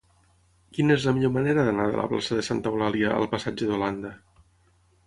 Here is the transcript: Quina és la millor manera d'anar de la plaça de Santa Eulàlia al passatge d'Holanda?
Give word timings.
Quina 0.77 0.95
és 0.99 1.05
la 1.09 1.13
millor 1.17 1.33
manera 1.35 1.67
d'anar 1.67 1.85
de 1.91 2.01
la 2.01 2.09
plaça 2.15 2.39
de 2.41 2.47
Santa 2.49 2.73
Eulàlia 2.75 3.13
al 3.21 3.31
passatge 3.37 3.71
d'Holanda? 3.71 4.17